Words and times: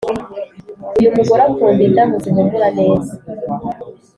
Uyumugore 0.99 1.41
akunda 1.49 1.81
indabo 1.89 2.13
zihumura 2.23 2.67
neza 2.77 3.13